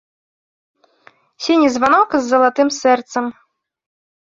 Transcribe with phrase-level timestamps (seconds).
[1.43, 3.25] Сіні званок з залатым сэрцам.